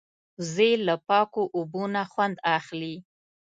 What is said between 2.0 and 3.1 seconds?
خوند اخلي